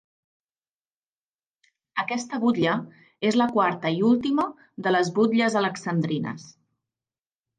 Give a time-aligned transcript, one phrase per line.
[2.03, 2.77] Aquesta butlla
[3.31, 4.45] és la quarta i última
[4.87, 6.49] de les Butlles Alexandrines.